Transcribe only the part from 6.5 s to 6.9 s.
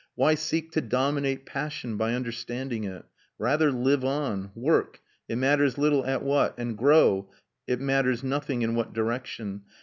and